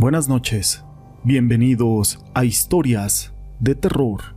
[0.00, 0.84] Buenas noches,
[1.24, 4.36] bienvenidos a Historias de Terror.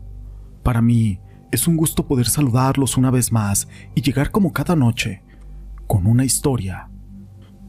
[0.63, 1.19] Para mí
[1.51, 5.21] es un gusto poder saludarlos una vez más y llegar como cada noche
[5.85, 6.89] con una historia.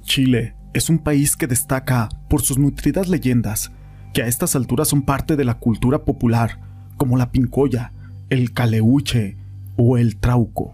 [0.00, 3.72] Chile es un país que destaca por sus nutridas leyendas,
[4.14, 6.60] que a estas alturas son parte de la cultura popular,
[6.96, 7.92] como la pincoya,
[8.30, 9.36] el caleuche
[9.76, 10.72] o el trauco.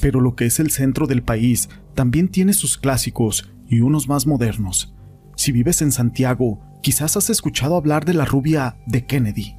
[0.00, 4.28] Pero lo que es el centro del país también tiene sus clásicos y unos más
[4.28, 4.95] modernos.
[5.46, 9.54] Si vives en Santiago, quizás has escuchado hablar de la rubia de Kennedy.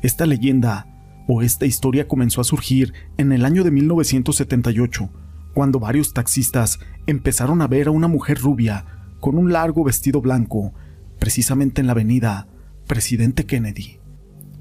[0.00, 0.86] Esta leyenda
[1.28, 5.10] o esta historia comenzó a surgir en el año de 1978,
[5.52, 8.86] cuando varios taxistas empezaron a ver a una mujer rubia
[9.20, 10.72] con un largo vestido blanco,
[11.18, 12.48] precisamente en la avenida
[12.86, 13.98] Presidente Kennedy.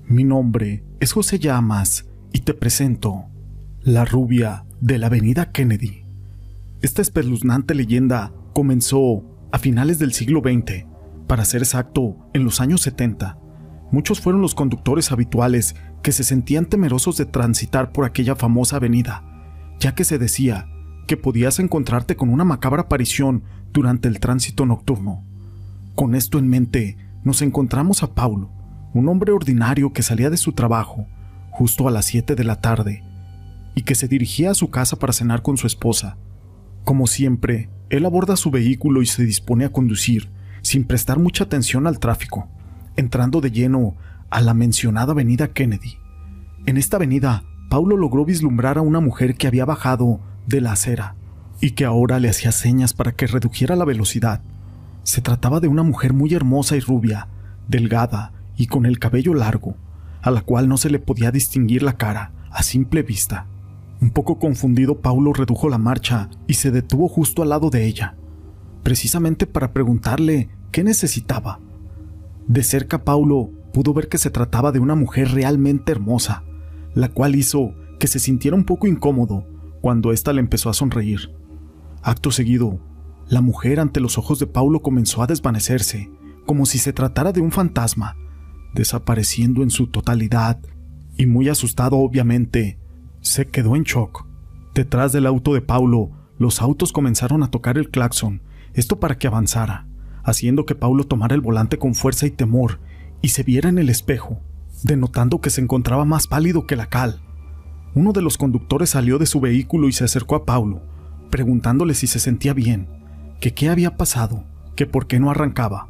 [0.05, 3.27] Mi nombre es José Llamas y te presento
[3.83, 6.03] la rubia de la avenida Kennedy.
[6.81, 10.85] Esta espeluznante leyenda comenzó a finales del siglo XX,
[11.27, 13.37] para ser exacto, en los años 70.
[13.91, 19.23] Muchos fueron los conductores habituales que se sentían temerosos de transitar por aquella famosa avenida,
[19.79, 20.69] ya que se decía
[21.07, 25.23] que podías encontrarte con una macabra aparición durante el tránsito nocturno.
[25.95, 28.51] Con esto en mente, nos encontramos a Paulo,
[28.93, 31.07] un hombre ordinario que salía de su trabajo
[31.51, 33.03] justo a las 7 de la tarde
[33.75, 36.17] y que se dirigía a su casa para cenar con su esposa.
[36.83, 40.29] Como siempre, él aborda su vehículo y se dispone a conducir,
[40.61, 42.49] sin prestar mucha atención al tráfico,
[42.95, 43.95] entrando de lleno
[44.29, 45.97] a la mencionada avenida Kennedy.
[46.65, 51.15] En esta avenida, Paulo logró vislumbrar a una mujer que había bajado de la acera
[51.61, 54.41] y que ahora le hacía señas para que redujera la velocidad.
[55.03, 57.27] Se trataba de una mujer muy hermosa y rubia,
[57.67, 59.75] delgada y con el cabello largo,
[60.21, 63.45] a la cual no se le podía distinguir la cara a simple vista.
[63.99, 68.15] Un poco confundido, Paulo redujo la marcha y se detuvo justo al lado de ella,
[68.83, 71.59] precisamente para preguntarle qué necesitaba.
[72.47, 76.43] De cerca, Paulo pudo ver que se trataba de una mujer realmente hermosa,
[76.93, 79.47] la cual hizo que se sintiera un poco incómodo
[79.81, 81.31] cuando ésta le empezó a sonreír.
[82.03, 82.79] Acto seguido,
[83.27, 86.09] la mujer ante los ojos de Paulo comenzó a desvanecerse,
[86.45, 88.15] como si se tratara de un fantasma,
[88.73, 90.59] desapareciendo en su totalidad,
[91.17, 92.79] y muy asustado obviamente,
[93.27, 94.25] se quedó en shock.
[94.73, 98.41] Detrás del auto de Paulo, los autos comenzaron a tocar el claxon,
[98.73, 99.87] esto para que avanzara,
[100.23, 102.79] haciendo que Paulo tomara el volante con fuerza y temor
[103.21, 104.39] y se viera en el espejo,
[104.83, 107.21] denotando que se encontraba más pálido que la cal.
[107.95, 110.81] Uno de los conductores salió de su vehículo y se acercó a Paulo,
[111.31, 112.87] preguntándole si se sentía bien,
[113.39, 114.43] que qué había pasado,
[114.75, 115.89] que por qué no arrancaba.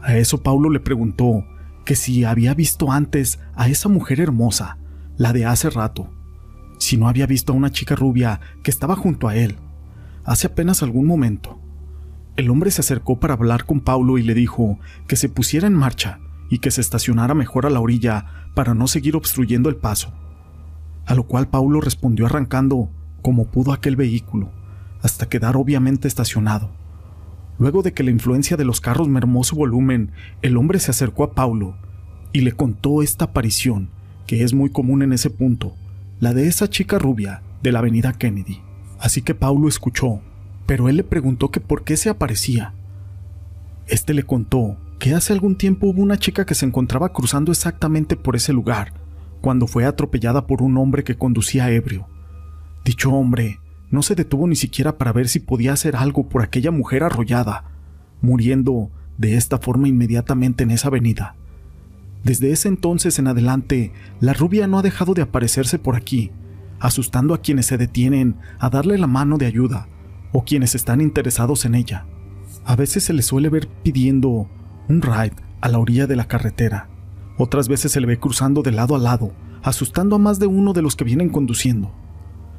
[0.00, 1.44] A eso Paulo le preguntó
[1.84, 4.78] que si había visto antes a esa mujer hermosa,
[5.16, 6.10] la de hace rato,
[6.84, 9.56] si no había visto a una chica rubia que estaba junto a él,
[10.24, 11.58] hace apenas algún momento.
[12.36, 15.72] El hombre se acercó para hablar con Paulo y le dijo que se pusiera en
[15.72, 20.12] marcha y que se estacionara mejor a la orilla para no seguir obstruyendo el paso.
[21.06, 22.90] A lo cual Paulo respondió arrancando
[23.22, 24.52] como pudo aquel vehículo,
[25.00, 26.70] hasta quedar obviamente estacionado.
[27.58, 30.12] Luego de que la influencia de los carros mermó su volumen,
[30.42, 31.76] el hombre se acercó a Paulo
[32.32, 33.88] y le contó esta aparición,
[34.26, 35.76] que es muy común en ese punto,
[36.20, 38.62] la de esa chica rubia de la avenida Kennedy.
[38.98, 40.20] Así que Paulo escuchó,
[40.66, 42.74] pero él le preguntó que por qué se aparecía.
[43.86, 48.16] Este le contó que hace algún tiempo hubo una chica que se encontraba cruzando exactamente
[48.16, 48.92] por ese lugar,
[49.40, 52.06] cuando fue atropellada por un hombre que conducía ebrio.
[52.84, 53.60] Dicho hombre
[53.90, 57.64] no se detuvo ni siquiera para ver si podía hacer algo por aquella mujer arrollada,
[58.22, 61.36] muriendo de esta forma inmediatamente en esa avenida.
[62.24, 66.32] Desde ese entonces en adelante, la rubia no ha dejado de aparecerse por aquí,
[66.80, 69.88] asustando a quienes se detienen a darle la mano de ayuda
[70.32, 72.06] o quienes están interesados en ella.
[72.64, 74.48] A veces se le suele ver pidiendo
[74.88, 76.88] un ride a la orilla de la carretera.
[77.36, 80.72] Otras veces se le ve cruzando de lado a lado, asustando a más de uno
[80.72, 81.94] de los que vienen conduciendo.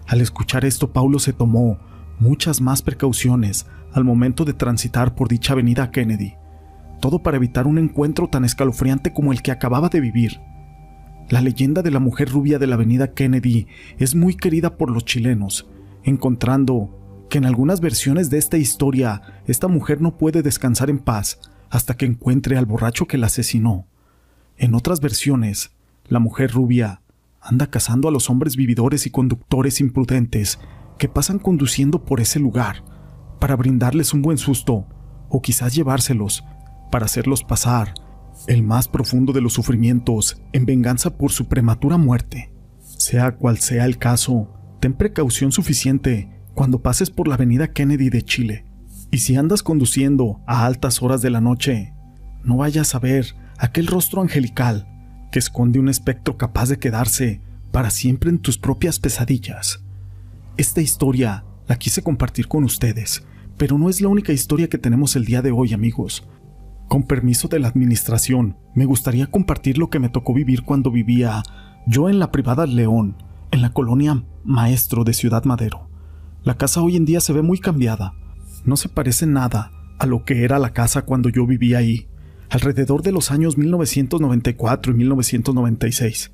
[0.05, 1.79] Al escuchar esto, Paulo se tomó
[2.19, 6.35] muchas más precauciones al momento de transitar por dicha avenida Kennedy
[7.05, 10.41] todo para evitar un encuentro tan escalofriante como el que acababa de vivir.
[11.29, 13.67] La leyenda de la mujer rubia de la avenida Kennedy
[13.99, 15.69] es muy querida por los chilenos,
[16.03, 21.40] encontrando que en algunas versiones de esta historia esta mujer no puede descansar en paz
[21.69, 23.85] hasta que encuentre al borracho que la asesinó.
[24.57, 25.75] En otras versiones,
[26.07, 27.03] la mujer rubia
[27.40, 30.57] anda cazando a los hombres vividores y conductores imprudentes
[30.97, 32.84] que pasan conduciendo por ese lugar
[33.40, 34.87] para brindarles un buen susto
[35.29, 36.43] o quizás llevárselos
[36.91, 37.93] para hacerlos pasar
[38.47, 42.52] el más profundo de los sufrimientos en venganza por su prematura muerte.
[42.82, 48.22] Sea cual sea el caso, ten precaución suficiente cuando pases por la avenida Kennedy de
[48.23, 48.66] Chile.
[49.11, 51.93] Y si andas conduciendo a altas horas de la noche,
[52.43, 54.88] No vayas a ver aquel rostro angelical
[55.31, 57.41] que esconde un espectro capaz de quedarse
[57.72, 59.84] para siempre en tus propias pesadillas.
[60.55, 63.23] Esta historia la quise compartir con ustedes,
[63.58, 66.28] pero no es la única historia que tenemos el día de hoy, amigos.
[66.87, 71.43] Con permiso de la administración, me gustaría compartir lo que me tocó vivir cuando vivía
[71.87, 73.17] yo en la privada León,
[73.52, 75.90] en la colonia Maestro de Ciudad Madero.
[76.43, 78.14] La casa hoy en día se ve muy cambiada.
[78.66, 82.08] No se parece nada a lo que era la casa cuando yo vivía ahí,
[82.49, 86.31] alrededor de los años 1994 y 1996.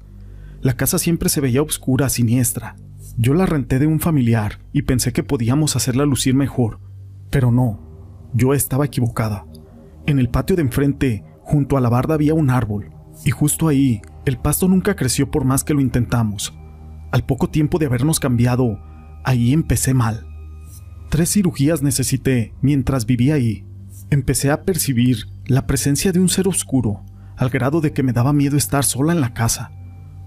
[0.62, 2.76] La casa siempre se veía oscura, siniestra.
[3.18, 6.80] Yo la renté de un familiar y pensé que podíamos hacerla lucir mejor,
[7.30, 7.80] pero no,
[8.34, 9.46] yo estaba equivocada.
[10.06, 12.92] En el patio de enfrente, junto a la barda había un árbol,
[13.24, 16.54] y justo ahí, el pasto nunca creció por más que lo intentamos.
[17.12, 18.80] Al poco tiempo de habernos cambiado,
[19.24, 20.28] ahí empecé mal.
[21.10, 23.66] Tres cirugías necesité mientras vivía ahí.
[24.10, 27.04] Empecé a percibir la presencia de un ser oscuro,
[27.38, 29.72] al grado de que me daba miedo estar sola en la casa.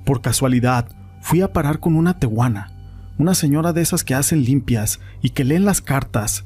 [0.04, 0.88] Por casualidad,
[1.20, 2.70] fui a parar con una tehuana,
[3.18, 6.44] una señora de esas que hacen limpias y que leen las cartas,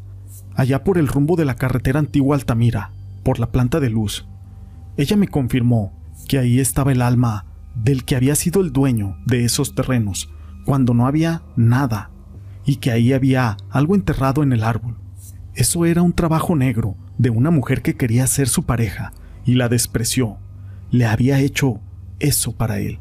[0.55, 2.93] allá por el rumbo de la carretera antigua Altamira,
[3.23, 4.27] por la planta de luz.
[4.97, 5.93] Ella me confirmó
[6.29, 10.31] que ahí estaba el alma del que había sido el dueño de esos terrenos,
[10.65, 12.11] cuando no había nada,
[12.65, 14.97] y que ahí había algo enterrado en el árbol.
[15.55, 19.13] Eso era un trabajo negro de una mujer que quería ser su pareja
[19.45, 20.39] y la despreció.
[20.91, 21.81] Le había hecho
[22.21, 22.99] eso para él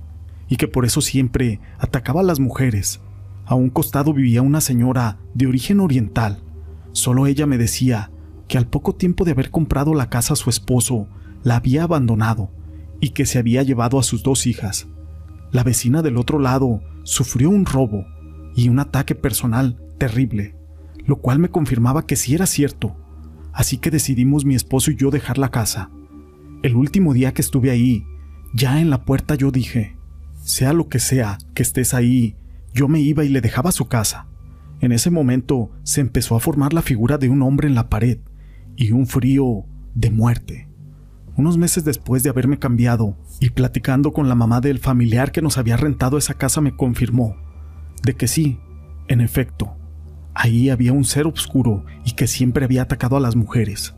[0.50, 3.02] y que por eso siempre atacaba a las mujeres.
[3.46, 6.40] A un costado vivía una señora de origen oriental.
[6.94, 8.12] Solo ella me decía
[8.48, 11.08] que al poco tiempo de haber comprado la casa su esposo
[11.44, 12.52] la había abandonado
[13.00, 14.88] y que se había llevado a sus dos hijas.
[15.52, 18.06] La vecina del otro lado sufrió un robo
[18.56, 20.56] y un ataque personal terrible,
[21.06, 22.96] lo cual me confirmaba que sí era cierto.
[23.54, 25.90] Así que decidimos mi esposo y yo dejar la casa.
[26.64, 28.06] El último día que estuve ahí,
[28.54, 29.96] ya en la puerta yo dije,
[30.42, 32.36] sea lo que sea que estés ahí,
[32.74, 34.28] yo me iba y le dejaba su casa.
[34.80, 38.20] En ese momento se empezó a formar la figura de un hombre en la pared
[38.78, 40.70] y un frío de muerte.
[41.36, 45.58] Unos meses después de haberme cambiado y platicando con la mamá del familiar que nos
[45.58, 47.36] había rentado esa casa me confirmó
[48.04, 48.60] de que sí,
[49.08, 49.76] en efecto,
[50.34, 53.96] ahí había un ser oscuro y que siempre había atacado a las mujeres.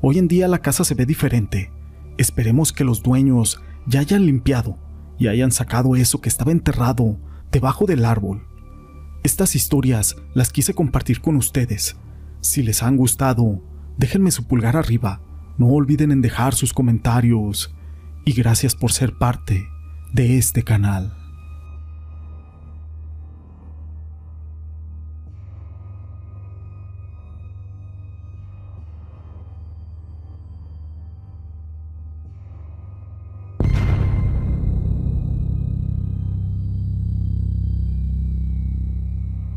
[0.00, 1.70] Hoy en día la casa se ve diferente.
[2.18, 4.78] Esperemos que los dueños ya hayan limpiado
[5.18, 7.18] y hayan sacado eso que estaba enterrado
[7.52, 8.46] debajo del árbol.
[9.22, 11.96] Estas historias las quise compartir con ustedes.
[12.40, 13.62] Si les han gustado,
[13.96, 15.20] déjenme su pulgar arriba.
[15.58, 17.74] No olviden en dejar sus comentarios.
[18.24, 19.68] Y gracias por ser parte
[20.12, 21.21] de este canal.